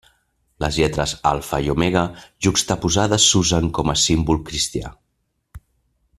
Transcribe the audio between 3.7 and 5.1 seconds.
com a símbol cristià.